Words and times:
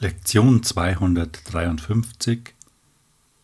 Lektion 0.00 0.62
253 0.62 2.54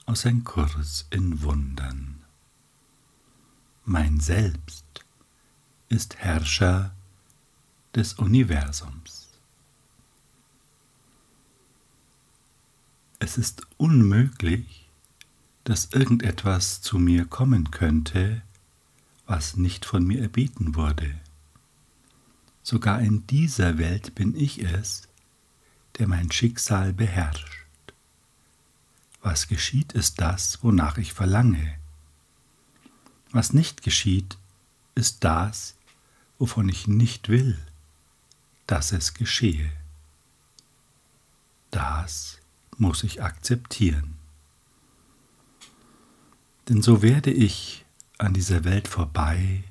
aus 0.06 0.24
Ein 0.24 0.44
Kurs 0.44 1.04
in 1.10 1.42
Wundern. 1.42 2.22
Mein 3.84 4.20
Selbst 4.20 4.84
ist 5.88 6.14
Herrscher 6.18 6.94
des 7.96 8.14
Universums. 8.14 9.30
Es 13.18 13.36
ist 13.36 13.66
unmöglich, 13.76 14.88
dass 15.64 15.86
irgendetwas 15.86 16.80
zu 16.82 17.00
mir 17.00 17.24
kommen 17.24 17.72
könnte, 17.72 18.42
was 19.26 19.56
nicht 19.56 19.84
von 19.84 20.06
mir 20.06 20.22
erbeten 20.22 20.76
wurde. 20.76 21.18
Sogar 22.62 23.00
in 23.00 23.26
dieser 23.26 23.76
Welt 23.76 24.14
bin 24.14 24.36
ich 24.36 24.62
es, 24.62 25.03
der 25.98 26.08
mein 26.08 26.30
Schicksal 26.30 26.92
beherrscht. 26.92 27.66
Was 29.22 29.48
geschieht, 29.48 29.92
ist 29.92 30.20
das, 30.20 30.62
wonach 30.62 30.98
ich 30.98 31.12
verlange. 31.12 31.78
Was 33.30 33.52
nicht 33.52 33.82
geschieht, 33.82 34.36
ist 34.94 35.24
das, 35.24 35.76
wovon 36.38 36.68
ich 36.68 36.86
nicht 36.86 37.28
will, 37.28 37.58
dass 38.66 38.92
es 38.92 39.14
geschehe. 39.14 39.70
Das 41.70 42.38
muss 42.76 43.02
ich 43.02 43.22
akzeptieren. 43.22 44.16
Denn 46.68 46.82
so 46.82 47.02
werde 47.02 47.30
ich 47.30 47.84
an 48.18 48.34
dieser 48.34 48.64
Welt 48.64 48.88
vorbei 48.88 49.64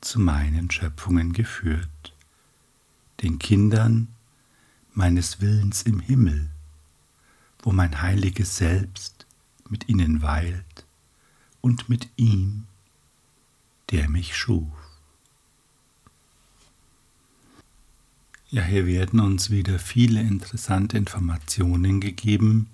zu 0.00 0.18
meinen 0.18 0.70
Schöpfungen 0.70 1.32
geführt, 1.32 2.14
den 3.22 3.38
Kindern 3.38 4.08
meines 5.00 5.40
Willens 5.40 5.80
im 5.80 5.98
Himmel, 5.98 6.50
wo 7.62 7.72
mein 7.72 8.02
heiliges 8.02 8.58
Selbst 8.58 9.26
mit 9.70 9.88
ihnen 9.88 10.20
weilt 10.20 10.84
und 11.62 11.88
mit 11.88 12.10
ihm, 12.16 12.66
der 13.90 14.10
mich 14.10 14.36
schuf. 14.36 14.68
Ja, 18.50 18.62
hier 18.62 18.84
werden 18.84 19.20
uns 19.20 19.48
wieder 19.48 19.78
viele 19.78 20.20
interessante 20.20 20.98
Informationen 20.98 22.02
gegeben 22.02 22.68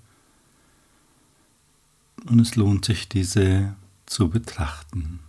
und 2.25 2.41
es 2.41 2.57
lohnt 2.57 2.83
sich, 2.83 3.07
diese 3.07 3.77
zu 4.05 4.29
betrachten. 4.29 5.21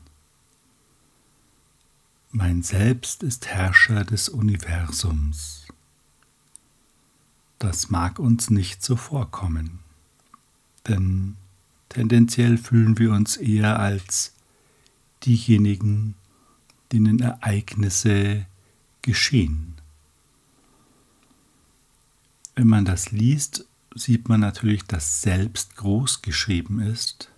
Mein 2.33 2.65
Selbst 2.65 3.23
ist 3.23 3.47
Herrscher 3.47 4.03
des 4.03 4.29
Universums. 4.29 5.69
Das 7.59 7.91
mag 7.91 8.19
uns 8.19 8.51
nicht 8.51 8.85
so 8.85 8.95
vorkommen, 8.95 9.81
denn 10.87 11.37
tendenziell 11.89 12.57
fühlen 12.57 12.99
wir 12.99 13.13
uns 13.13 13.37
eher 13.37 13.81
als 13.81 14.33
diejenigen, 15.25 16.15
denen 16.93 17.19
Ereignisse 17.19 18.47
geschehen. 19.03 19.75
Wenn 22.55 22.69
man 22.69 22.85
das 22.85 23.11
liest, 23.11 23.65
sieht 23.95 24.29
man 24.29 24.41
natürlich, 24.41 24.85
dass 24.85 25.23
selbst 25.23 25.77
groß 25.77 26.23
geschrieben 26.23 26.81
ist. 26.81 27.31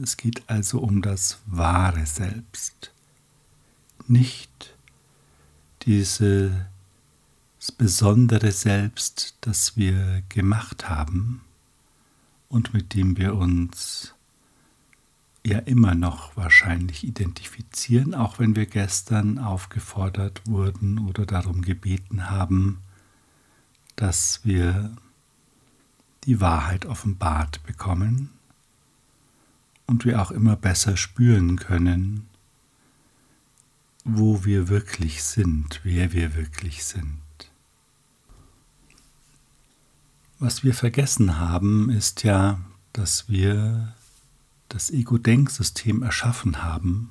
Es 0.00 0.16
geht 0.16 0.48
also 0.48 0.80
um 0.80 1.02
das 1.02 1.38
wahre 1.46 2.06
Selbst, 2.06 2.92
nicht 4.06 4.74
diese 5.82 6.66
das 7.58 7.72
besondere 7.72 8.52
Selbst, 8.52 9.36
das 9.40 9.76
wir 9.76 10.22
gemacht 10.28 10.88
haben 10.88 11.40
und 12.48 12.72
mit 12.72 12.94
dem 12.94 13.16
wir 13.16 13.34
uns 13.34 14.14
ja 15.44 15.58
immer 15.58 15.94
noch 15.94 16.36
wahrscheinlich 16.36 17.04
identifizieren, 17.04 18.14
auch 18.14 18.38
wenn 18.38 18.54
wir 18.54 18.66
gestern 18.66 19.38
aufgefordert 19.38 20.46
wurden 20.46 20.98
oder 20.98 21.26
darum 21.26 21.62
gebeten 21.62 22.30
haben, 22.30 22.78
dass 23.96 24.44
wir 24.44 24.96
die 26.24 26.40
Wahrheit 26.40 26.86
offenbart 26.86 27.64
bekommen 27.64 28.30
und 29.86 30.04
wir 30.04 30.20
auch 30.22 30.30
immer 30.30 30.54
besser 30.54 30.96
spüren 30.96 31.56
können, 31.56 32.28
wo 34.04 34.44
wir 34.44 34.68
wirklich 34.68 35.24
sind, 35.24 35.80
wer 35.82 36.12
wir 36.12 36.36
wirklich 36.36 36.84
sind. 36.84 37.18
Was 40.40 40.62
wir 40.62 40.72
vergessen 40.72 41.40
haben, 41.40 41.90
ist 41.90 42.22
ja, 42.22 42.60
dass 42.92 43.28
wir 43.28 43.92
das 44.68 44.88
Ego-Denksystem 44.90 46.04
erschaffen 46.04 46.62
haben. 46.62 47.10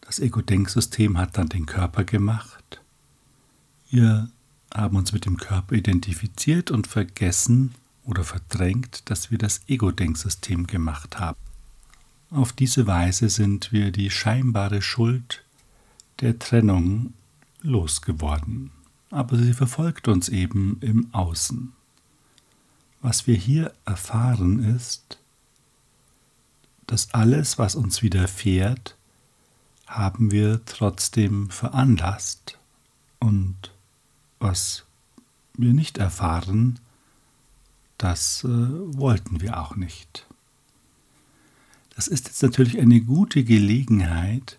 Das 0.00 0.18
Ego-Denksystem 0.18 1.18
hat 1.18 1.36
dann 1.36 1.50
den 1.50 1.66
Körper 1.66 2.04
gemacht. 2.04 2.80
Wir 3.90 4.30
haben 4.72 4.96
uns 4.96 5.12
mit 5.12 5.26
dem 5.26 5.36
Körper 5.36 5.74
identifiziert 5.74 6.70
und 6.70 6.86
vergessen 6.86 7.74
oder 8.04 8.24
verdrängt, 8.24 9.10
dass 9.10 9.30
wir 9.30 9.36
das 9.36 9.60
Ego-Denksystem 9.66 10.66
gemacht 10.66 11.20
haben. 11.20 11.38
Auf 12.30 12.54
diese 12.54 12.86
Weise 12.86 13.28
sind 13.28 13.70
wir 13.70 13.92
die 13.92 14.10
scheinbare 14.10 14.80
Schuld 14.80 15.44
der 16.20 16.38
Trennung 16.38 17.12
losgeworden, 17.60 18.70
aber 19.10 19.36
sie 19.36 19.52
verfolgt 19.52 20.08
uns 20.08 20.30
eben 20.30 20.78
im 20.80 21.12
Außen. 21.12 21.74
Was 23.02 23.26
wir 23.26 23.34
hier 23.34 23.74
erfahren 23.84 24.76
ist, 24.76 25.18
dass 26.86 27.12
alles, 27.12 27.58
was 27.58 27.74
uns 27.74 28.00
widerfährt, 28.00 28.96
haben 29.86 30.30
wir 30.30 30.64
trotzdem 30.64 31.50
veranlasst 31.50 32.58
und 33.18 33.72
was 34.38 34.84
wir 35.54 35.74
nicht 35.74 35.98
erfahren, 35.98 36.78
das 37.98 38.44
äh, 38.44 38.48
wollten 38.48 39.40
wir 39.40 39.60
auch 39.60 39.76
nicht. 39.76 40.26
Das 41.94 42.08
ist 42.08 42.26
jetzt 42.28 42.42
natürlich 42.42 42.78
eine 42.80 43.00
gute 43.00 43.44
Gelegenheit 43.44 44.58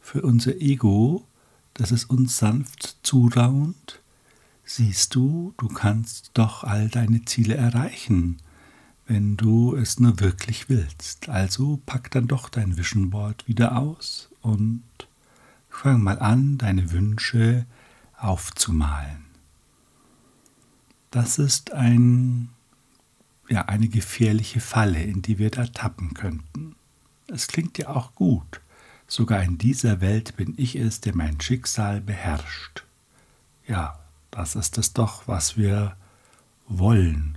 für 0.00 0.22
unser 0.22 0.56
Ego, 0.56 1.24
dass 1.74 1.92
es 1.92 2.04
uns 2.04 2.36
sanft 2.36 2.96
zuraunt, 3.02 3.99
siehst 4.74 5.14
du, 5.16 5.52
du 5.56 5.68
kannst 5.68 6.30
doch 6.34 6.62
all 6.62 6.88
deine 6.88 7.24
Ziele 7.24 7.56
erreichen, 7.56 8.38
wenn 9.06 9.36
du 9.36 9.74
es 9.74 9.98
nur 9.98 10.20
wirklich 10.20 10.68
willst. 10.68 11.28
Also 11.28 11.80
pack 11.86 12.10
dann 12.12 12.28
doch 12.28 12.48
dein 12.48 12.76
Vision 12.76 13.10
Board 13.10 13.48
wieder 13.48 13.76
aus 13.76 14.28
und 14.40 14.84
fang 15.68 16.02
mal 16.02 16.20
an, 16.20 16.56
deine 16.56 16.92
Wünsche 16.92 17.66
aufzumalen. 18.16 19.24
Das 21.10 21.38
ist 21.38 21.72
ein, 21.72 22.50
ja, 23.48 23.64
eine 23.64 23.88
gefährliche 23.88 24.60
Falle, 24.60 25.02
in 25.02 25.22
die 25.22 25.38
wir 25.38 25.50
da 25.50 25.66
tappen 25.66 26.14
könnten. 26.14 26.76
Es 27.26 27.48
klingt 27.48 27.76
ja 27.78 27.88
auch 27.88 28.14
gut. 28.14 28.60
Sogar 29.08 29.42
in 29.42 29.58
dieser 29.58 30.00
Welt 30.00 30.36
bin 30.36 30.54
ich 30.56 30.76
es, 30.76 31.00
der 31.00 31.16
mein 31.16 31.40
Schicksal 31.40 32.00
beherrscht. 32.00 32.84
Ja, 33.66 33.98
das 34.30 34.54
ist 34.54 34.78
es 34.78 34.92
doch, 34.92 35.26
was 35.26 35.56
wir 35.56 35.96
wollen. 36.68 37.36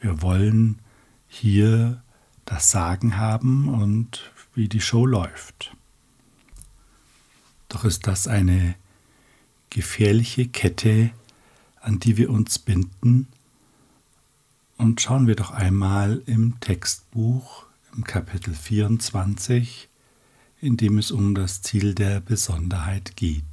Wir 0.00 0.22
wollen 0.22 0.80
hier 1.28 2.02
das 2.44 2.70
Sagen 2.70 3.16
haben 3.16 3.68
und 3.68 4.32
wie 4.54 4.68
die 4.68 4.80
Show 4.80 5.04
läuft. 5.04 5.76
Doch 7.68 7.84
ist 7.84 8.06
das 8.06 8.28
eine 8.28 8.76
gefährliche 9.70 10.46
Kette, 10.46 11.10
an 11.80 11.98
die 11.98 12.16
wir 12.16 12.30
uns 12.30 12.58
binden. 12.58 13.28
Und 14.78 15.00
schauen 15.00 15.26
wir 15.26 15.36
doch 15.36 15.50
einmal 15.50 16.22
im 16.26 16.60
Textbuch 16.60 17.66
im 17.96 18.04
Kapitel 18.04 18.54
24, 18.54 19.88
in 20.60 20.76
dem 20.76 20.98
es 20.98 21.10
um 21.10 21.34
das 21.34 21.62
Ziel 21.62 21.94
der 21.94 22.20
Besonderheit 22.20 23.16
geht. 23.16 23.44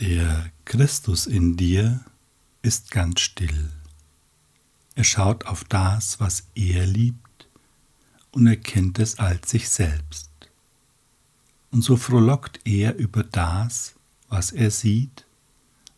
Der 0.00 0.50
Christus 0.66 1.26
in 1.26 1.56
dir 1.56 2.04
ist 2.60 2.90
ganz 2.90 3.20
still. 3.20 3.70
Er 4.94 5.04
schaut 5.04 5.46
auf 5.46 5.64
das, 5.64 6.20
was 6.20 6.48
er 6.54 6.84
liebt, 6.84 7.48
und 8.30 8.46
erkennt 8.46 8.98
es 8.98 9.18
als 9.18 9.50
sich 9.50 9.70
selbst. 9.70 10.30
Und 11.70 11.80
so 11.80 11.96
frohlockt 11.96 12.60
er 12.66 12.96
über 12.96 13.24
das, 13.24 13.94
was 14.28 14.52
er 14.52 14.70
sieht, 14.70 15.24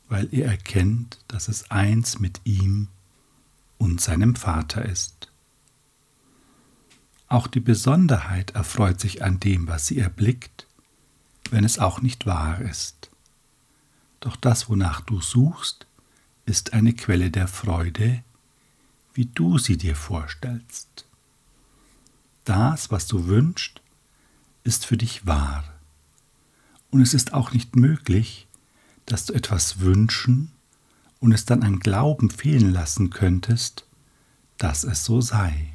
weil 0.09 0.33
er 0.33 0.47
erkennt, 0.47 1.19
dass 1.27 1.49
es 1.49 1.73
eins 1.73 2.21
mit 2.21 2.41
ihm 2.45 2.87
und 3.79 4.01
seinem 4.01 4.37
Vater 4.37 4.85
ist. 4.85 5.33
Auch 7.27 7.49
die 7.49 7.59
Besonderheit 7.59 8.53
erfreut 8.53 9.01
sich 9.01 9.25
an 9.25 9.41
dem, 9.41 9.67
was 9.67 9.89
sie 9.89 9.99
erblickt, 9.99 10.69
wenn 11.51 11.65
es 11.65 11.81
auch 11.81 12.01
nicht 12.01 12.27
wahr 12.27 12.61
ist. 12.61 13.08
Doch 14.21 14.37
das, 14.37 14.69
wonach 14.69 15.01
du 15.01 15.21
suchst, 15.21 15.87
ist 16.45 16.73
eine 16.73 16.95
Quelle 16.95 17.31
der 17.31 17.49
Freude, 17.49 18.23
wie 19.15 19.27
du 19.27 19.59
sie 19.59 19.77
dir 19.77 19.97
vorstellst. 19.97 21.07
Das, 22.45 22.91
was 22.91 23.07
du 23.07 23.27
wünschst, 23.27 23.81
ist 24.65 24.87
für 24.87 24.97
dich 24.97 25.27
wahr. 25.27 25.65
Und 26.91 27.03
es 27.03 27.15
ist 27.15 27.35
auch 27.35 27.53
nicht 27.53 27.77
möglich, 27.77 28.49
dass 29.07 29.27
du 29.27 29.35
etwas 29.35 29.81
wünschen 29.81 30.53
und 31.21 31.33
es 31.33 31.45
dann 31.45 31.63
an 31.63 31.81
Glauben 31.81 32.31
fehlen 32.31 32.73
lassen 32.73 33.11
könntest, 33.11 33.87
dass 34.57 34.85
es 34.85 35.05
so 35.05 35.21
sei. 35.21 35.73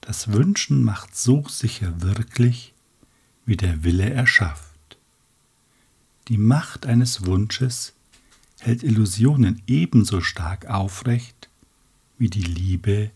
Das 0.00 0.32
Wünschen 0.32 0.84
macht 0.84 1.16
so 1.16 1.46
sicher 1.48 2.00
wirklich, 2.00 2.74
wie 3.44 3.56
der 3.56 3.82
Wille 3.84 4.08
erschafft. 4.10 4.65
Die 6.28 6.38
Macht 6.38 6.86
eines 6.86 7.24
Wunsches 7.24 7.92
hält 8.58 8.82
Illusionen 8.82 9.62
ebenso 9.66 10.20
stark 10.20 10.66
aufrecht, 10.66 11.48
wie 12.18 12.28
die 12.28 12.42
Liebe 12.42 13.10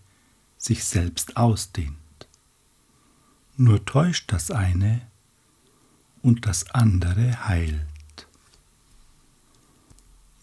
sich 0.59 0.85
selbst 0.85 1.37
ausdehnt. 1.37 1.97
Nur 3.57 3.85
täuscht 3.85 4.33
das 4.33 4.51
eine 4.51 5.01
und 6.23 6.47
das 6.47 6.71
andere 6.71 7.49
heilt. 7.49 7.81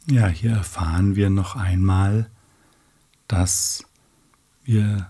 Ja, 0.08 0.28
hier 0.28 0.52
erfahren 0.52 1.16
wir 1.16 1.30
noch 1.30 1.56
einmal, 1.56 2.30
dass 3.28 3.86
wir 4.64 5.10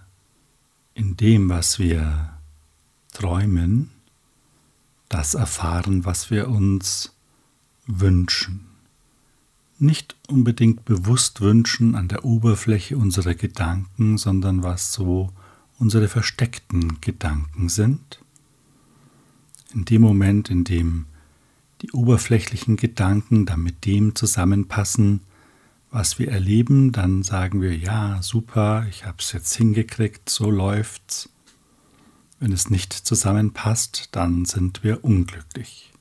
in 0.93 1.17
dem, 1.17 1.49
was 1.49 1.79
wir 1.79 2.37
träumen, 3.13 3.91
das 5.09 5.33
erfahren, 5.33 6.05
was 6.05 6.29
wir 6.29 6.49
uns 6.49 7.13
wünschen. 7.87 8.65
Nicht 9.79 10.15
unbedingt 10.27 10.85
bewusst 10.85 11.41
wünschen 11.41 11.95
an 11.95 12.07
der 12.07 12.25
Oberfläche 12.25 12.97
unserer 12.97 13.35
Gedanken, 13.35 14.17
sondern 14.17 14.63
was 14.63 14.91
so 14.93 15.31
unsere 15.79 16.07
versteckten 16.07 16.99
Gedanken 17.01 17.69
sind. 17.69 18.19
In 19.73 19.85
dem 19.85 20.01
Moment, 20.01 20.49
in 20.49 20.63
dem 20.63 21.05
die 21.81 21.91
oberflächlichen 21.91 22.75
Gedanken 22.75 23.45
dann 23.45 23.61
mit 23.61 23.85
dem 23.85 24.15
zusammenpassen, 24.15 25.21
was 25.91 26.19
wir 26.19 26.29
erleben, 26.29 26.91
dann 26.91 27.23
sagen 27.23 27.61
wir, 27.61 27.75
ja, 27.75 28.21
super, 28.21 28.85
ich 28.89 29.05
habe 29.05 29.17
es 29.19 29.31
jetzt 29.31 29.55
hingekriegt, 29.55 30.29
so 30.29 30.49
läuft's. 30.49 31.29
Wenn 32.39 32.51
es 32.51 32.69
nicht 32.69 32.93
zusammenpasst, 32.93 34.09
dann 34.11 34.45
sind 34.45 34.83
wir 34.83 35.03
unglücklich. 35.03 35.93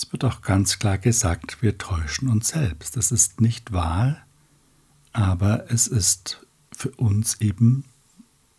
Es 0.00 0.12
wird 0.12 0.24
auch 0.24 0.42
ganz 0.42 0.78
klar 0.78 0.96
gesagt, 0.96 1.60
wir 1.60 1.76
täuschen 1.76 2.28
uns 2.28 2.50
selbst. 2.50 2.96
Das 2.96 3.10
ist 3.10 3.40
nicht 3.40 3.72
wahr, 3.72 4.18
aber 5.12 5.72
es 5.72 5.88
ist 5.88 6.46
für 6.70 6.90
uns 6.92 7.40
eben 7.40 7.84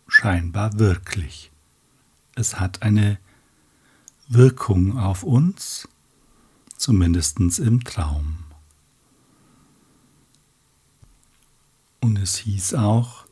scheinbar 0.06 0.78
wirklich. 0.78 1.50
Es 2.34 2.60
hat 2.60 2.82
eine 2.82 3.18
Wirkung 4.28 4.98
auf 4.98 5.22
uns, 5.22 5.88
zumindest 6.76 7.38
im 7.38 7.84
Traum. 7.84 8.44
Und 12.00 12.18
es 12.18 12.36
hieß 12.36 12.74
auch, 12.74 13.24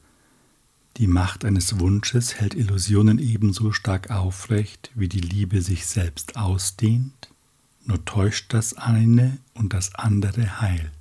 die 0.97 1.09
Macht 1.09 1.45
eines 1.45 1.79
Wunsches 1.79 2.37
hält 2.37 2.55
Illusionen 2.55 3.19
ebenso 3.19 3.73
stark 3.73 4.11
aufrecht, 4.11 4.91
wie 4.95 5.09
die 5.09 5.21
Liebe 5.21 5.61
sich 5.61 5.85
selbst 5.85 6.37
ausdehnt, 6.37 7.29
nur 7.89 8.05
täuscht 8.05 8.53
das 8.53 8.77
eine 8.77 9.39
und 9.55 9.73
das 9.73 9.95
andere 9.95 10.61
heilt. 10.61 10.93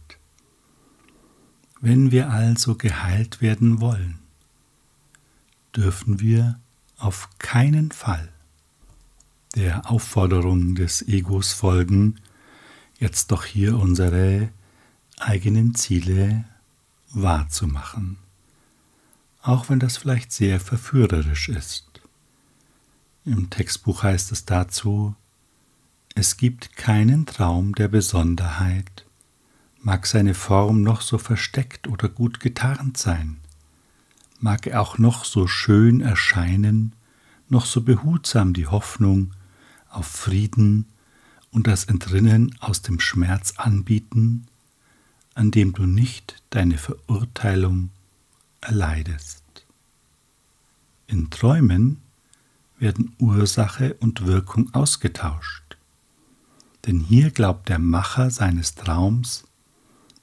Wenn 1.81 2.11
wir 2.11 2.31
also 2.31 2.75
geheilt 2.75 3.41
werden 3.41 3.81
wollen, 3.81 4.19
dürfen 5.75 6.21
wir 6.21 6.59
auf 6.97 7.29
keinen 7.39 7.91
Fall 7.91 8.29
der 9.55 9.91
Aufforderung 9.91 10.75
des 10.75 11.05
Egos 11.07 11.51
folgen, 11.51 12.21
jetzt 12.99 13.31
doch 13.31 13.43
hier 13.43 13.77
unsere 13.77 14.49
eigenen 15.19 15.75
Ziele 15.75 16.45
wahrzumachen, 17.09 18.17
auch 19.41 19.69
wenn 19.69 19.79
das 19.79 19.97
vielleicht 19.97 20.31
sehr 20.31 20.59
verführerisch 20.59 21.49
ist. 21.49 21.85
Im 23.25 23.49
Textbuch 23.49 24.03
heißt 24.03 24.31
es 24.31 24.45
dazu, 24.45 25.15
es 26.19 26.35
gibt 26.35 26.75
keinen 26.75 27.27
Traum 27.27 27.75
der 27.75 27.89
Besonderheit, 27.89 29.05
mag 29.83 30.07
seine 30.07 30.33
Form 30.33 30.81
noch 30.81 31.01
so 31.01 31.19
versteckt 31.19 31.87
oder 31.87 32.09
gut 32.09 32.39
getarnt 32.39 32.97
sein, 32.97 33.37
mag 34.39 34.65
er 34.65 34.81
auch 34.81 34.97
noch 34.97 35.25
so 35.25 35.45
schön 35.45 36.01
erscheinen, 36.01 36.93
noch 37.49 37.67
so 37.67 37.83
behutsam 37.83 38.53
die 38.53 38.65
Hoffnung 38.65 39.35
auf 39.91 40.07
Frieden 40.07 40.87
und 41.51 41.67
das 41.67 41.83
Entrinnen 41.83 42.55
aus 42.61 42.81
dem 42.81 42.99
Schmerz 42.99 43.53
anbieten, 43.57 44.47
an 45.35 45.51
dem 45.51 45.73
du 45.73 45.85
nicht 45.85 46.41
deine 46.49 46.79
Verurteilung 46.79 47.91
erleidest. 48.59 49.43
In 51.05 51.29
Träumen 51.29 52.01
werden 52.79 53.15
Ursache 53.19 53.93
und 53.99 54.25
Wirkung 54.25 54.73
ausgetauscht, 54.73 55.66
denn 56.87 56.99
hier 56.99 57.29
glaubt 57.31 57.69
der 57.69 57.79
Macher 57.79 58.31
seines 58.31 58.75
Traums, 58.75 59.43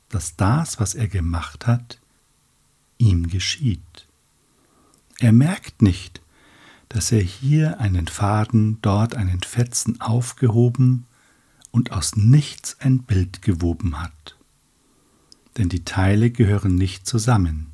dass 0.09 0.37
das, 0.37 0.81
was 0.81 0.95
er 0.95 1.09
gemacht 1.09 1.67
hat, 1.67 2.01
ihm 2.99 3.29
geschieht. 3.29 4.09
Er 5.21 5.33
merkt 5.33 5.83
nicht, 5.83 6.21
dass 6.89 7.13
er 7.13 7.21
hier 7.21 7.81
einen 7.81 8.09
Faden, 8.09 8.79
dort 8.83 9.15
einen 9.15 9.43
Fetzen 9.43 10.01
aufgehoben 10.01 11.07
und 11.71 11.93
aus 11.93 12.17
nichts 12.17 12.77
ein 12.81 13.03
Bild 13.03 13.43
gewoben 13.43 14.01
hat 14.01 14.37
denn 15.57 15.69
die 15.69 15.85
Teile 15.85 16.31
gehören 16.31 16.75
nicht 16.75 17.07
zusammen, 17.07 17.69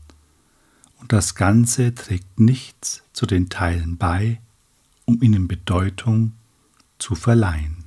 und 0.99 1.13
das 1.13 1.35
Ganze 1.35 1.95
trägt 1.95 2.39
nichts 2.39 3.03
zu 3.13 3.25
den 3.25 3.49
Teilen 3.49 3.97
bei, 3.97 4.41
um 5.07 5.23
ihnen 5.23 5.49
Bedeutung 5.49 6.33
zu 6.99 7.15
verleihen. 7.15 7.80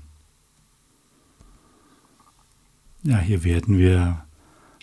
Ja, 3.05 3.17
hier 3.19 3.43
werden 3.43 3.77
wir 3.77 4.25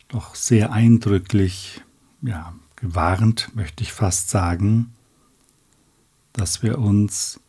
doch 0.08 0.34
sehr 0.34 0.72
eindrücklich, 0.72 1.80
ja, 2.20 2.54
gewarnt, 2.76 3.50
möchte 3.54 3.82
ich 3.82 3.92
fast 3.92 4.28
sagen, 4.28 4.92
dass 6.34 6.62
wir 6.62 6.78
uns 6.78 7.40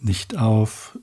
nicht 0.00 0.38
auf 0.38 0.98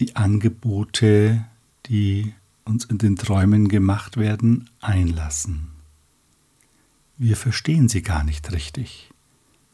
die 0.00 0.16
Angebote, 0.16 1.44
die 1.86 2.34
uns 2.64 2.84
in 2.84 2.98
den 2.98 3.14
Träumen 3.14 3.68
gemacht 3.68 4.16
werden, 4.16 4.68
einlassen. 4.80 5.68
Wir 7.16 7.36
verstehen 7.36 7.88
sie 7.88 8.02
gar 8.02 8.24
nicht 8.24 8.50
richtig. 8.50 9.12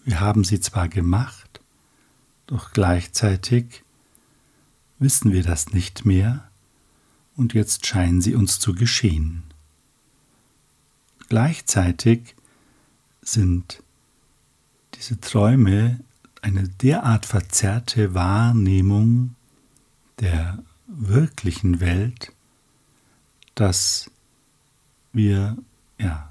Wir 0.04 0.20
haben 0.20 0.44
sie 0.44 0.60
zwar 0.60 0.88
gemacht, 0.88 1.62
doch 2.46 2.72
gleichzeitig 2.72 3.84
wissen 4.98 5.32
wir 5.32 5.42
das 5.42 5.72
nicht 5.72 6.04
mehr 6.04 6.51
und 7.36 7.54
jetzt 7.54 7.86
scheinen 7.86 8.20
sie 8.20 8.34
uns 8.34 8.58
zu 8.58 8.74
geschehen. 8.74 9.44
Gleichzeitig 11.28 12.34
sind 13.22 13.82
diese 14.94 15.20
Träume 15.20 16.00
eine 16.42 16.68
derart 16.68 17.24
verzerrte 17.24 18.14
Wahrnehmung 18.14 19.34
der 20.20 20.62
wirklichen 20.86 21.80
Welt, 21.80 22.32
dass 23.54 24.10
wir 25.12 25.56
ja 25.98 26.28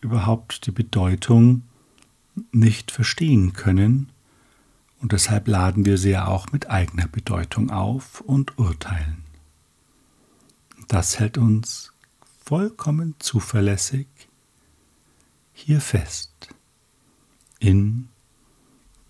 überhaupt 0.00 0.66
die 0.66 0.70
Bedeutung 0.70 1.62
nicht 2.52 2.90
verstehen 2.90 3.52
können 3.54 4.10
und 5.00 5.12
deshalb 5.12 5.48
laden 5.48 5.84
wir 5.84 5.98
sie 5.98 6.10
ja 6.10 6.26
auch 6.26 6.52
mit 6.52 6.70
eigener 6.70 7.06
Bedeutung 7.06 7.70
auf 7.70 8.20
und 8.20 8.58
urteilen. 8.58 9.27
Das 10.88 11.18
hält 11.18 11.36
uns 11.36 11.92
vollkommen 12.44 13.14
zuverlässig 13.18 14.06
hier 15.52 15.82
fest 15.82 16.48
in 17.58 18.08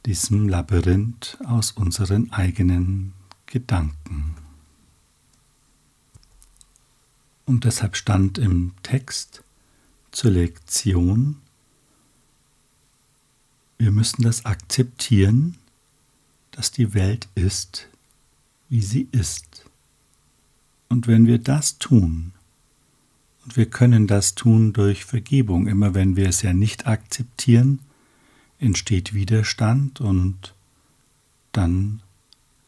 diesem 0.05 0.49
Labyrinth 0.49 1.39
aus 1.45 1.71
unseren 1.71 2.33
eigenen 2.33 3.13
Gedanken. 3.47 4.35
Und 7.45 7.63
deshalb 7.63 7.97
stand 7.97 8.39
im 8.39 8.73
Text 8.83 9.45
zur 10.11 10.33
Lektion, 10.33 11.41
wir 13.79 13.93
müssen 13.93 14.23
das 14.23 14.45
akzeptieren, 14.45 15.59
dass 16.51 16.73
die 16.73 16.93
Welt 16.93 17.29
ist, 17.37 17.89
wie 18.69 18.83
sie 18.83 19.07
ist. 19.13 19.68
Und 20.89 21.07
wenn 21.07 21.27
wir 21.27 21.39
das 21.39 21.79
tun, 21.79 22.33
und 23.45 23.57
wir 23.57 23.67
können 23.67 24.07
das 24.07 24.35
tun 24.35 24.73
durch 24.73 25.05
Vergebung, 25.05 25.67
immer 25.67 25.95
wenn 25.95 26.17
wir 26.17 26.29
es 26.29 26.43
ja 26.43 26.53
nicht 26.53 26.87
akzeptieren, 26.87 27.81
entsteht 28.59 29.15
Widerstand 29.15 30.01
und 30.01 30.55
dann 31.53 32.03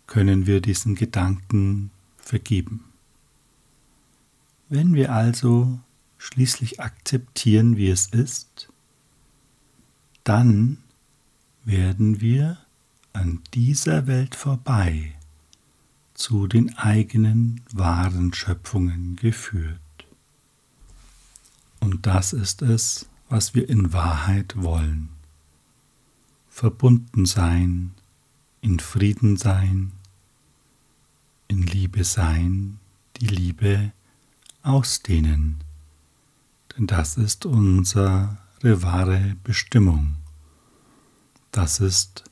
können 0.06 0.46
wir 0.46 0.60
diesen 0.60 0.94
Gedanken 0.94 1.90
vergeben. 2.16 2.84
Wenn 4.68 4.94
wir 4.94 5.12
also 5.12 5.80
schließlich 6.18 6.80
akzeptieren, 6.80 7.76
wie 7.76 7.88
es 7.88 8.06
ist, 8.06 8.68
dann 10.24 10.78
werden 11.64 12.20
wir 12.20 12.58
an 13.12 13.40
dieser 13.54 14.06
Welt 14.06 14.34
vorbei 14.34 15.14
zu 16.20 16.46
den 16.46 16.76
eigenen 16.76 17.62
wahren 17.72 18.34
Schöpfungen 18.34 19.16
geführt. 19.16 19.80
Und 21.80 22.06
das 22.06 22.34
ist 22.34 22.60
es, 22.60 23.08
was 23.30 23.54
wir 23.54 23.70
in 23.70 23.94
Wahrheit 23.94 24.54
wollen. 24.56 25.08
Verbunden 26.50 27.24
sein, 27.24 27.94
in 28.60 28.80
Frieden 28.80 29.38
sein, 29.38 29.92
in 31.48 31.62
Liebe 31.62 32.04
sein, 32.04 32.78
die 33.16 33.26
Liebe 33.26 33.92
ausdehnen. 34.62 35.64
Denn 36.76 36.86
das 36.86 37.16
ist 37.16 37.46
unsere 37.46 38.36
wahre 38.62 39.36
Bestimmung. 39.42 40.16
Das 41.50 41.80
ist 41.80 42.24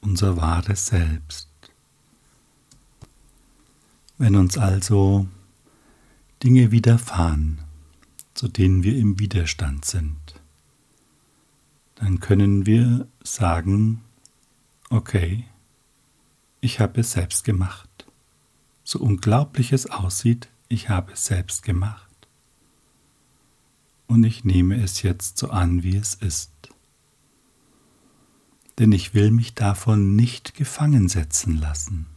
unser 0.00 0.36
wahres 0.36 0.86
Selbst. 0.86 1.48
Wenn 4.16 4.36
uns 4.36 4.58
also 4.58 5.26
Dinge 6.42 6.70
widerfahren, 6.70 7.58
zu 8.34 8.46
denen 8.48 8.84
wir 8.84 8.96
im 8.96 9.18
Widerstand 9.18 9.84
sind, 9.84 10.40
dann 11.96 12.20
können 12.20 12.64
wir 12.66 13.08
sagen, 13.22 14.02
okay, 14.88 15.46
ich 16.60 16.78
habe 16.78 17.00
es 17.00 17.12
selbst 17.12 17.44
gemacht. 17.44 18.06
So 18.84 19.00
unglaublich 19.00 19.72
es 19.72 19.86
aussieht, 19.86 20.48
ich 20.68 20.88
habe 20.88 21.12
es 21.12 21.24
selbst 21.24 21.62
gemacht. 21.62 22.28
Und 24.06 24.22
ich 24.22 24.44
nehme 24.44 24.80
es 24.82 25.02
jetzt 25.02 25.38
so 25.38 25.50
an, 25.50 25.82
wie 25.82 25.96
es 25.96 26.14
ist. 26.14 26.52
Denn 28.78 28.92
ich 28.92 29.14
will 29.14 29.30
mich 29.30 29.54
davon 29.54 30.14
nicht 30.14 30.54
gefangen 30.54 31.08
setzen 31.08 31.56
lassen. 31.56 32.13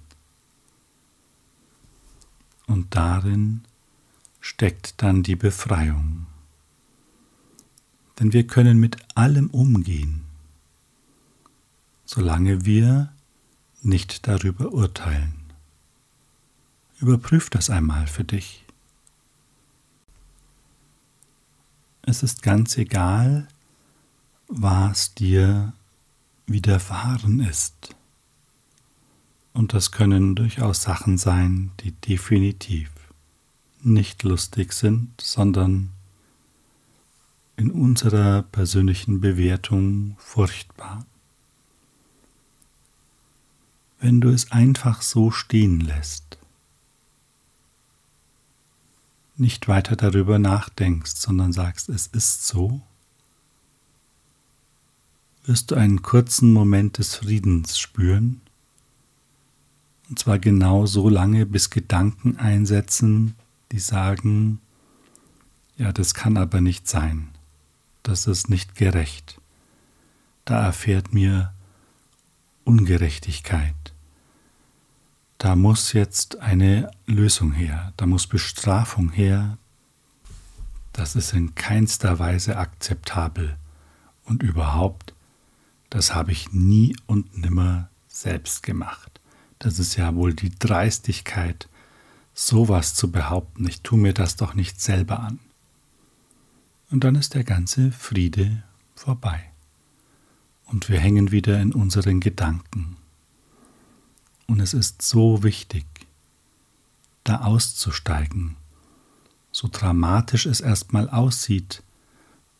Und 2.67 2.95
darin 2.95 3.63
steckt 4.39 5.01
dann 5.01 5.23
die 5.23 5.35
Befreiung. 5.35 6.27
Denn 8.19 8.33
wir 8.33 8.45
können 8.45 8.79
mit 8.79 8.97
allem 9.15 9.49
umgehen, 9.49 10.23
solange 12.05 12.65
wir 12.65 13.11
nicht 13.81 14.27
darüber 14.27 14.71
urteilen. 14.71 15.33
Überprüf 16.99 17.49
das 17.49 17.69
einmal 17.69 18.07
für 18.07 18.23
dich. 18.23 18.63
Es 22.01 22.23
ist 22.23 22.41
ganz 22.41 22.77
egal, 22.77 23.47
was 24.47 25.13
dir 25.13 25.73
widerfahren 26.47 27.41
ist. 27.41 27.96
Und 29.57 29.73
das 29.73 29.91
können 29.91 30.35
durchaus 30.35 30.83
Sachen 30.83 31.17
sein, 31.17 31.71
die 31.79 31.91
definitiv 31.91 32.91
nicht 33.81 34.21
lustig 34.21 34.71
sind, 34.71 35.19
sondern 35.19 35.89
in 37.55 37.71
unserer 37.71 38.43
persönlichen 38.43 39.19
Bewertung 39.19 40.15
furchtbar. 40.19 41.07
Wenn 43.99 44.21
du 44.21 44.29
es 44.29 44.51
einfach 44.51 45.01
so 45.01 45.31
stehen 45.31 45.79
lässt, 45.79 46.37
nicht 49.37 49.67
weiter 49.67 49.95
darüber 49.95 50.37
nachdenkst, 50.37 51.15
sondern 51.15 51.51
sagst, 51.51 51.89
es 51.89 52.05
ist 52.05 52.45
so, 52.45 52.83
wirst 55.45 55.71
du 55.71 55.75
einen 55.75 56.03
kurzen 56.03 56.53
Moment 56.53 56.99
des 56.99 57.15
Friedens 57.15 57.79
spüren, 57.79 58.41
und 60.09 60.19
zwar 60.19 60.39
genau 60.39 60.85
so 60.85 61.09
lange, 61.09 61.45
bis 61.45 61.69
Gedanken 61.69 62.37
einsetzen, 62.37 63.35
die 63.71 63.79
sagen, 63.79 64.59
ja, 65.77 65.91
das 65.91 66.13
kann 66.13 66.37
aber 66.37 66.61
nicht 66.61 66.87
sein, 66.87 67.29
das 68.03 68.27
ist 68.27 68.49
nicht 68.49 68.75
gerecht, 68.75 69.39
da 70.45 70.63
erfährt 70.65 71.13
mir 71.13 71.53
Ungerechtigkeit. 72.63 73.75
Da 75.37 75.55
muss 75.55 75.93
jetzt 75.93 76.39
eine 76.39 76.91
Lösung 77.05 77.51
her, 77.51 77.93
da 77.95 78.05
muss 78.05 78.27
Bestrafung 78.27 79.11
her. 79.11 79.57
Das 80.93 81.15
ist 81.15 81.33
in 81.33 81.53
keinster 81.53 82.17
Weise 82.17 82.57
akzeptabel. 82.57 83.55
Und 84.25 84.41
überhaupt, 84.41 85.13
das 85.89 86.15
habe 86.15 86.31
ich 86.31 86.51
nie 86.51 86.97
und 87.05 87.37
nimmer 87.37 87.89
selbst 88.07 88.63
gemacht. 88.63 89.16
Das 89.59 89.79
ist 89.79 89.95
ja 89.95 90.15
wohl 90.15 90.33
die 90.33 90.51
Dreistigkeit, 90.51 91.67
sowas 92.33 92.93
zu 92.95 93.11
behaupten. 93.11 93.67
Ich 93.67 93.81
tue 93.81 93.97
mir 93.97 94.13
das 94.13 94.35
doch 94.35 94.53
nicht 94.53 94.79
selber 94.79 95.19
an. 95.19 95.39
Und 96.89 97.03
dann 97.03 97.15
ist 97.15 97.33
der 97.33 97.43
ganze 97.43 97.91
Friede 97.91 98.63
vorbei. 98.95 99.51
Und 100.65 100.89
wir 100.89 100.99
hängen 100.99 101.31
wieder 101.31 101.59
in 101.61 101.73
unseren 101.73 102.19
Gedanken. 102.19 102.97
Und 104.47 104.59
es 104.59 104.73
ist 104.73 105.01
so 105.01 105.43
wichtig, 105.43 105.85
da 107.23 107.41
auszusteigen, 107.41 108.55
so 109.51 109.67
dramatisch 109.71 110.45
es 110.45 110.61
erstmal 110.61 111.09
aussieht 111.09 111.83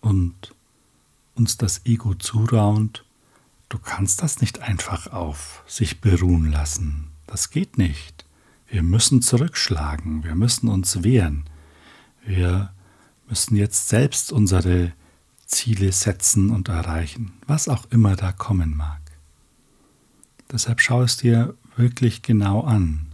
und 0.02 0.54
uns 1.36 1.58
das 1.58 1.86
Ego 1.86 2.16
zuraunt, 2.16 3.06
du 3.70 3.80
kannst 3.80 4.22
das 4.24 4.42
nicht 4.42 4.60
einfach 4.62 5.08
auf 5.08 5.64
sich 5.68 6.02
beruhen 6.02 6.52
lassen. 6.52 7.12
Das 7.26 7.50
geht 7.50 7.78
nicht. 7.78 8.26
Wir 8.68 8.84
müssen 8.84 9.22
zurückschlagen, 9.22 10.24
wir 10.24 10.36
müssen 10.36 10.68
uns 10.68 11.04
wehren. 11.04 11.46
Wir 12.26 12.74
müssen 13.30 13.56
jetzt 13.56 13.90
selbst 13.90 14.32
unsere 14.32 14.94
Ziele 15.46 15.92
setzen 15.92 16.50
und 16.50 16.68
erreichen, 16.68 17.34
was 17.48 17.70
auch 17.70 17.86
immer 17.90 18.16
da 18.16 18.32
kommen 18.32 18.76
mag. 18.76 19.00
Deshalb 20.52 20.82
schau 20.82 21.02
es 21.04 21.18
dir 21.18 21.56
wirklich 21.76 22.22
genau 22.22 22.62
an. 22.62 23.08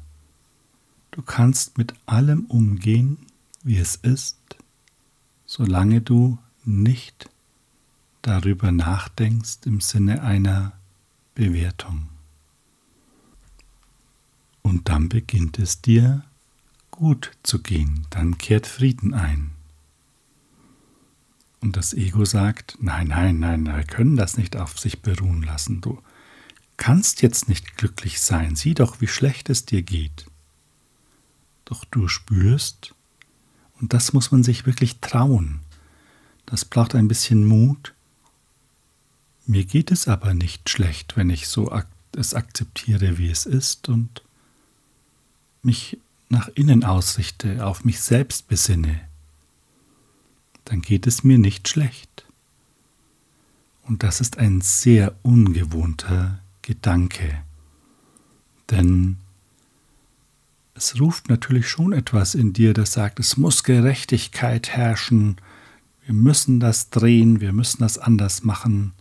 Du 1.11 1.21
kannst 1.21 1.77
mit 1.77 1.93
allem 2.07 2.45
umgehen, 2.45 3.17
wie 3.63 3.77
es 3.77 3.95
ist, 3.95 4.37
solange 5.45 6.01
du 6.01 6.39
nicht 6.63 7.29
darüber 8.23 8.71
nachdenkst 8.71 9.59
im 9.65 9.79
Sinne 9.79 10.23
einer 10.23 10.73
Bewertung. 11.35 12.09
Und 14.63 14.89
dann 14.89 15.09
beginnt 15.09 15.59
es 15.59 15.81
dir 15.81 16.23
gut 16.89 17.31
zu 17.43 17.61
gehen, 17.61 18.07
dann 18.09 18.37
kehrt 18.37 18.65
Frieden 18.65 19.13
ein. 19.13 19.51
Und 21.59 21.77
das 21.77 21.93
Ego 21.93 22.25
sagt, 22.25 22.77
nein, 22.81 23.07
nein, 23.07 23.39
nein, 23.39 23.65
wir 23.65 23.83
können 23.83 24.15
das 24.15 24.37
nicht 24.37 24.57
auf 24.57 24.79
sich 24.79 25.01
beruhen 25.01 25.43
lassen. 25.43 25.81
Du 25.81 26.01
kannst 26.77 27.21
jetzt 27.21 27.47
nicht 27.47 27.77
glücklich 27.77 28.19
sein, 28.19 28.55
sieh 28.55 28.73
doch, 28.73 29.01
wie 29.01 29.07
schlecht 29.07 29.49
es 29.49 29.65
dir 29.65 29.81
geht. 29.81 30.25
Doch 31.65 31.85
du 31.85 32.07
spürst, 32.07 32.95
und 33.79 33.93
das 33.93 34.13
muss 34.13 34.31
man 34.31 34.43
sich 34.43 34.65
wirklich 34.65 34.99
trauen, 34.99 35.59
das 36.45 36.65
braucht 36.65 36.95
ein 36.95 37.07
bisschen 37.07 37.45
Mut. 37.45 37.92
Mir 39.45 39.65
geht 39.65 39.91
es 39.91 40.07
aber 40.07 40.33
nicht 40.33 40.69
schlecht, 40.69 41.17
wenn 41.17 41.29
ich 41.29 41.47
so 41.47 41.71
ak 41.71 41.87
es 42.15 42.35
akzeptiere, 42.35 43.17
wie 43.17 43.29
es 43.29 43.47
ist 43.47 43.89
und 43.89 44.21
mich 45.63 45.97
nach 46.29 46.47
innen 46.49 46.83
ausrichte, 46.83 47.65
auf 47.65 47.85
mich 47.85 48.01
selbst 48.01 48.47
besinne, 48.47 49.01
dann 50.65 50.81
geht 50.81 51.07
es 51.07 51.23
mir 51.23 51.39
nicht 51.39 51.67
schlecht. 51.67 52.25
Und 53.83 54.03
das 54.03 54.21
ist 54.21 54.37
ein 54.37 54.61
sehr 54.61 55.15
ungewohnter 55.23 56.39
Gedanke. 56.61 57.43
Denn 58.69 59.17
es 60.75 60.99
ruft 60.99 61.29
natürlich 61.29 61.67
schon 61.67 61.93
etwas 61.93 62.35
in 62.35 62.53
dir, 62.53 62.73
das 62.73 62.93
sagt, 62.93 63.19
es 63.19 63.37
muss 63.37 63.63
Gerechtigkeit 63.63 64.69
herrschen, 64.69 65.37
wir 66.05 66.13
müssen 66.13 66.59
das 66.59 66.89
drehen, 66.89 67.39
wir 67.39 67.53
müssen 67.53 67.79
das 67.79 67.97
anders 67.97 68.43
machen. 68.43 68.93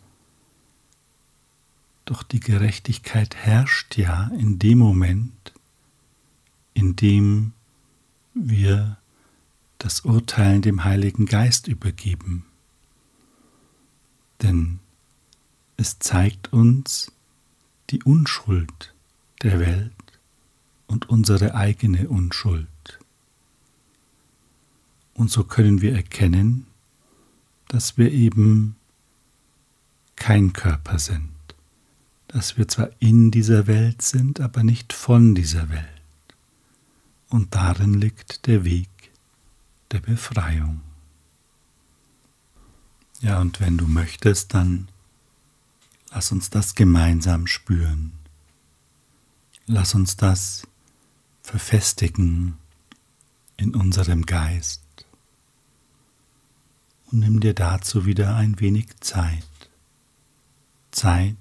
Doch 2.13 2.25
die 2.25 2.41
Gerechtigkeit 2.41 3.37
herrscht 3.37 3.97
ja 3.97 4.31
in 4.39 4.59
dem 4.59 4.77
Moment, 4.77 5.55
in 6.75 6.95
dem 6.95 7.55
wir 8.35 8.99
das 9.79 10.03
Urteilen 10.03 10.61
dem 10.61 10.85
Heiligen 10.85 11.25
Geist 11.25 11.69
übergeben. 11.69 12.45
Denn 14.43 14.79
es 15.79 16.01
zeigt 16.01 16.53
uns 16.53 17.11
die 17.89 18.03
Unschuld 18.03 18.93
der 19.41 19.59
Welt 19.59 19.95
und 20.89 21.09
unsere 21.09 21.55
eigene 21.55 22.11
Unschuld. 22.11 22.99
Und 25.15 25.31
so 25.31 25.45
können 25.45 25.81
wir 25.81 25.95
erkennen, 25.95 26.67
dass 27.69 27.97
wir 27.97 28.13
eben 28.13 28.77
kein 30.17 30.53
Körper 30.53 30.99
sind, 30.99 31.32
dass 32.33 32.57
wir 32.57 32.67
zwar 32.67 32.91
in 32.99 33.31
dieser 33.31 33.67
Welt 33.67 34.01
sind, 34.01 34.41
aber 34.41 34.63
nicht 34.63 34.95
von 34.95 35.35
dieser 35.35 35.69
Welt. 35.69 35.89
Und 37.29 37.55
darin 37.55 37.95
liegt 37.95 38.47
der 38.47 38.65
Weg 38.65 38.89
der 39.91 40.01
Befreiung. 40.01 40.81
Ja, 43.21 43.41
und 43.41 43.61
wenn 43.61 43.77
du 43.77 43.87
möchtest, 43.87 44.55
dann 44.55 44.89
lass 46.11 46.33
uns 46.33 46.49
das 46.49 46.75
gemeinsam 46.75 47.47
spüren. 47.47 48.13
Lass 49.67 49.95
uns 49.95 50.17
das 50.17 50.67
verfestigen 51.43 52.57
in 53.59 53.75
unserem 53.75 54.25
Geist. 54.25 54.83
Und 57.11 57.21
nimm 57.21 57.41
dir 57.41 57.55
dazu 57.55 58.07
wieder 58.07 58.37
ein 58.37 58.59
wenig 58.59 58.89
Zeit. 59.01 59.47
Zeit 60.91 61.37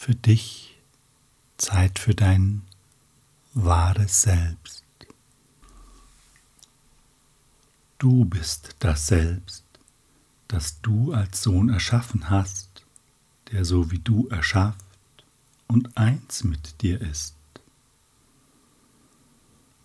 für 0.00 0.14
dich, 0.14 0.78
Zeit 1.58 1.98
für 1.98 2.14
dein 2.14 2.62
wahres 3.52 4.22
Selbst. 4.22 4.82
Du 7.98 8.24
bist 8.24 8.76
das 8.78 9.08
Selbst, 9.08 9.62
das 10.48 10.80
du 10.80 11.12
als 11.12 11.42
Sohn 11.42 11.68
erschaffen 11.68 12.30
hast, 12.30 12.86
der 13.52 13.66
so 13.66 13.90
wie 13.90 13.98
du 13.98 14.26
erschafft 14.28 14.80
und 15.66 15.94
eins 15.98 16.44
mit 16.44 16.80
dir 16.80 16.98
ist. 17.02 17.36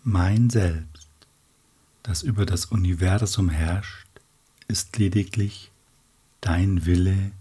Mein 0.02 0.48
Selbst, 0.48 1.10
das 2.02 2.22
über 2.22 2.46
das 2.46 2.64
Universum 2.64 3.50
herrscht, 3.50 4.08
ist 4.66 4.96
lediglich 4.96 5.70
dein 6.40 6.86
Wille 6.86 7.32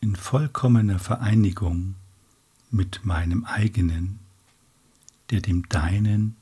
in 0.00 0.16
vollkommener 0.16 0.98
Vereinigung 0.98 1.96
mit 2.74 3.04
meinem 3.04 3.44
eigenen, 3.44 4.18
der 5.30 5.40
dem 5.40 5.68
deinen 5.68 6.36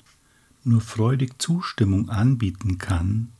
nur 0.65 0.81
freudig 0.81 1.41
Zustimmung 1.41 2.09
anbieten 2.09 2.79
kann, 2.79 3.33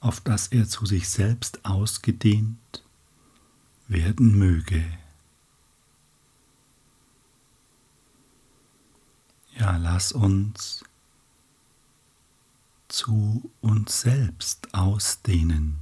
auf 0.00 0.20
das 0.20 0.48
er 0.48 0.68
zu 0.68 0.86
sich 0.86 1.08
selbst 1.08 1.64
ausgedehnt 1.64 2.84
werden 3.88 4.38
möge. 4.38 4.84
Ja, 9.56 9.76
lass 9.76 10.12
uns 10.12 10.84
zu 12.86 13.50
uns 13.60 14.02
selbst 14.02 14.72
ausdehnen. 14.72 15.78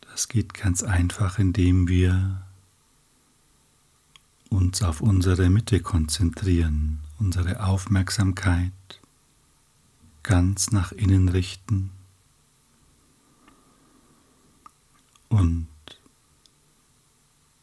Das 0.00 0.28
geht 0.28 0.54
ganz 0.54 0.82
einfach, 0.82 1.38
indem 1.38 1.86
wir 1.86 2.44
uns 4.50 4.82
auf 4.82 5.00
unsere 5.00 5.50
Mitte 5.50 5.80
konzentrieren, 5.80 7.00
unsere 7.18 7.64
Aufmerksamkeit 7.64 8.72
ganz 10.22 10.70
nach 10.70 10.92
innen 10.92 11.28
richten 11.28 11.90
und 15.28 15.68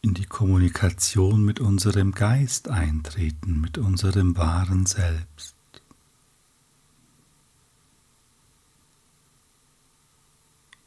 in 0.02 0.14
die 0.14 0.26
Kommunikation 0.26 1.44
mit 1.44 1.60
unserem 1.60 2.12
Geist 2.12 2.68
eintreten, 2.68 3.60
mit 3.60 3.78
unserem 3.78 4.36
wahren 4.36 4.84
Selbst. 4.84 5.54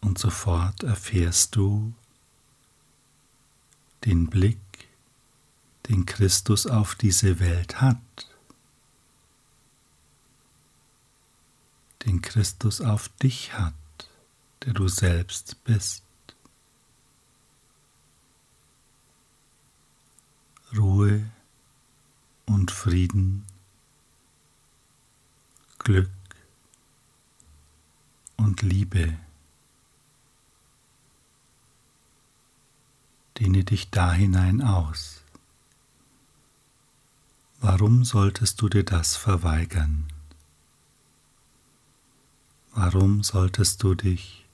Und 0.01 0.19
sofort 0.19 0.83
erfährst 0.83 1.55
du 1.55 1.93
den 4.05 4.27
Blick, 4.27 4.59
den 5.89 6.05
Christus 6.05 6.67
auf 6.67 6.95
diese 6.95 7.39
Welt 7.39 7.81
hat. 7.81 7.97
den 12.05 12.21
Christus 12.21 12.81
auf 12.81 13.09
dich 13.21 13.53
hat, 13.53 13.73
der 14.63 14.73
du 14.73 14.87
selbst 14.87 15.63
bist. 15.63 16.03
Ruhe 20.75 21.25
und 22.45 22.69
Frieden, 22.69 23.45
Glück 25.79 26.09
und 28.37 28.61
Liebe. 28.61 29.17
Dehne 33.39 33.63
dich 33.63 33.89
da 33.89 34.13
hinein 34.13 34.61
aus. 34.61 35.24
Warum 37.59 38.03
solltest 38.03 38.61
du 38.61 38.69
dir 38.69 38.83
das 38.83 39.15
verweigern? 39.15 40.07
Warum 42.73 43.23
solltest 43.23 43.81
du 43.83 43.95
dich 43.95 44.45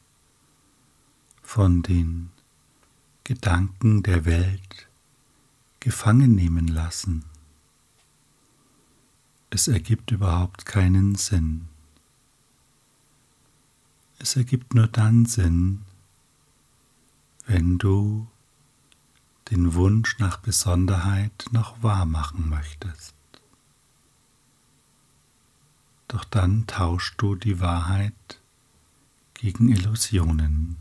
von 1.42 1.82
den 1.82 2.30
Gedanken 3.24 4.04
der 4.04 4.26
Welt 4.26 4.88
gefangen 5.80 6.36
nehmen 6.36 6.68
lassen? 6.68 7.26
Es 9.50 9.68
ergibt 9.68 10.12
überhaupt 10.12 10.66
keinen 10.66 11.16
Sinn. 11.16 11.68
Es 14.20 14.36
ergibt 14.36 14.76
nur 14.76 14.88
dann 14.88 15.26
Sinn, 15.26 15.82
wenn 17.48 17.80
du 17.80 18.28
den 19.52 19.74
Wunsch 19.74 20.18
nach 20.18 20.38
Besonderheit 20.38 21.46
noch 21.52 21.84
wahr 21.84 22.06
machen 22.06 22.50
möchtest. 22.50 23.14
Doch 26.08 26.24
dann 26.24 26.66
tauschst 26.68 27.16
du 27.18 27.36
die 27.36 27.60
Wahrheit 27.60 28.40
gegen 29.34 29.70
Illusionen. 29.70 30.78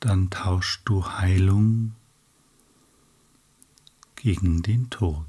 Dann 0.00 0.30
tauschst 0.30 0.82
du 0.84 1.06
Heilung 1.06 1.94
gegen 4.16 4.62
den 4.62 4.90
Tod. 4.90 5.24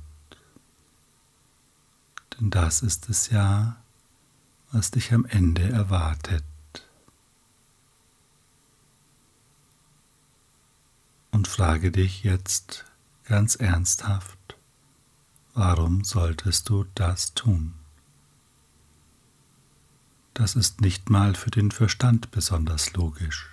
Denn 2.34 2.50
das 2.50 2.82
ist 2.82 3.10
es 3.10 3.30
ja, 3.30 3.78
was 4.72 4.90
dich 4.90 5.14
am 5.14 5.26
Ende 5.26 5.70
erwartet. 5.70 6.44
Und 11.34 11.48
frage 11.48 11.92
dich 11.92 12.24
jetzt 12.24 12.86
ganz 13.24 13.56
ernsthaft, 13.56 14.56
warum 15.56 16.04
solltest 16.04 16.70
du 16.70 16.86
das 16.94 17.34
tun? 17.34 17.74
Das 20.36 20.56
ist 20.56 20.80
nicht 20.82 21.10
mal 21.10 21.34
für 21.34 21.50
den 21.50 21.72
Verstand 21.72 22.30
besonders 22.30 22.94
logisch. 22.94 23.50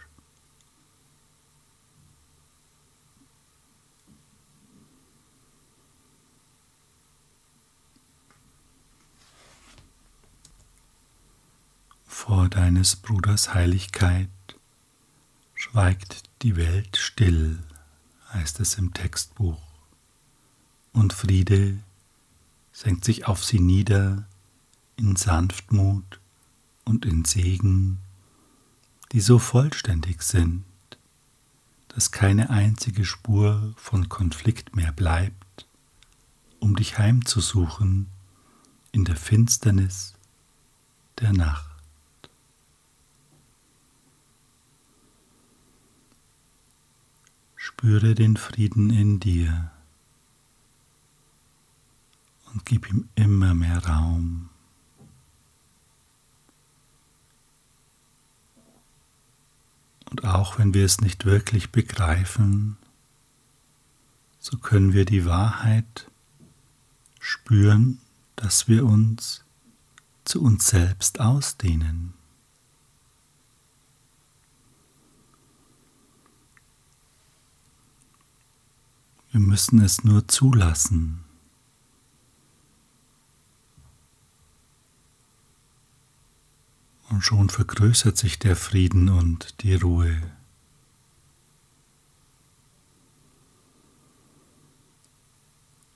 Vor 12.04 12.50
deines 12.50 12.96
Bruders 12.96 13.54
Heiligkeit 13.54 14.28
schweigt 15.54 16.24
die 16.42 16.56
Welt 16.56 16.98
still, 16.98 17.58
heißt 18.32 18.60
es 18.60 18.74
im 18.74 18.94
Textbuch, 18.94 19.60
und 20.92 21.12
Friede 21.12 21.78
senkt 22.72 23.04
sich 23.04 23.26
auf 23.26 23.44
sie 23.44 23.60
nieder 23.60 24.26
in 24.96 25.16
Sanftmut 25.16 26.20
und 26.84 27.04
in 27.04 27.24
Segen, 27.24 27.98
die 29.12 29.20
so 29.20 29.38
vollständig 29.38 30.22
sind, 30.22 30.64
dass 31.88 32.12
keine 32.12 32.50
einzige 32.50 33.04
Spur 33.04 33.72
von 33.76 34.08
Konflikt 34.08 34.76
mehr 34.76 34.92
bleibt, 34.92 35.66
um 36.60 36.76
dich 36.76 36.98
heimzusuchen 36.98 38.08
in 38.92 39.04
der 39.04 39.16
Finsternis 39.16 40.14
der 41.18 41.32
Nacht. 41.32 41.69
Spüre 47.80 48.14
den 48.14 48.36
Frieden 48.36 48.90
in 48.90 49.20
dir 49.20 49.70
und 52.52 52.66
gib 52.66 52.90
ihm 52.90 53.08
immer 53.14 53.54
mehr 53.54 53.82
Raum. 53.86 54.50
Und 60.10 60.26
auch 60.26 60.58
wenn 60.58 60.74
wir 60.74 60.84
es 60.84 61.00
nicht 61.00 61.24
wirklich 61.24 61.70
begreifen, 61.70 62.76
so 64.40 64.58
können 64.58 64.92
wir 64.92 65.06
die 65.06 65.24
Wahrheit 65.24 66.10
spüren, 67.18 67.98
dass 68.36 68.68
wir 68.68 68.84
uns 68.84 69.42
zu 70.26 70.42
uns 70.42 70.68
selbst 70.68 71.18
ausdehnen. 71.18 72.12
Wir 79.30 79.40
müssen 79.40 79.80
es 79.80 80.02
nur 80.02 80.26
zulassen. 80.26 81.24
Und 87.10 87.22
schon 87.22 87.48
vergrößert 87.48 88.16
sich 88.16 88.38
der 88.38 88.56
Frieden 88.56 89.08
und 89.08 89.62
die 89.62 89.74
Ruhe. 89.74 90.20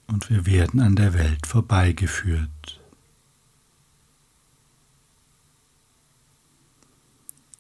Und 0.06 0.30
wir 0.30 0.46
werden 0.46 0.80
an 0.80 0.94
der 0.94 1.14
Welt 1.14 1.46
vorbeigeführt. 1.46 2.80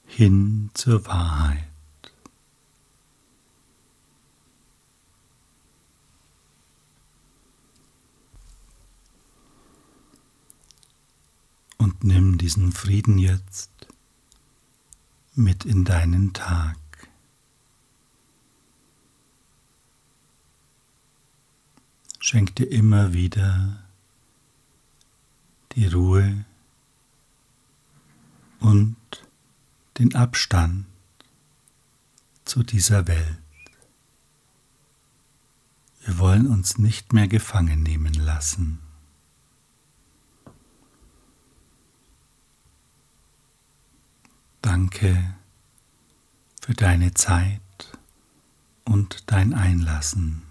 Hin 0.06 0.70
zur 0.74 1.04
Wahrheit. 1.06 1.73
Und 11.84 12.02
nimm 12.02 12.38
diesen 12.38 12.72
Frieden 12.72 13.18
jetzt 13.18 13.70
mit 15.34 15.66
in 15.66 15.84
deinen 15.84 16.32
Tag. 16.32 16.78
Schenk 22.20 22.56
dir 22.56 22.70
immer 22.70 23.12
wieder 23.12 23.84
die 25.72 25.86
Ruhe 25.86 26.46
und 28.60 28.96
den 29.98 30.14
Abstand 30.14 30.86
zu 32.46 32.62
dieser 32.62 33.06
Welt. 33.06 33.42
Wir 36.00 36.18
wollen 36.18 36.46
uns 36.46 36.78
nicht 36.78 37.12
mehr 37.12 37.28
gefangen 37.28 37.82
nehmen 37.82 38.14
lassen. 38.14 38.83
Danke 44.64 45.34
für 46.62 46.72
deine 46.72 47.12
Zeit 47.12 47.60
und 48.86 49.30
dein 49.30 49.52
Einlassen. 49.52 50.42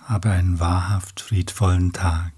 Habe 0.00 0.30
einen 0.30 0.60
wahrhaft 0.60 1.20
friedvollen 1.20 1.92
Tag. 1.92 2.30